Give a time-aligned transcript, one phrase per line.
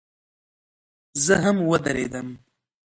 [1.25, 2.27] زه هم ودرېدم.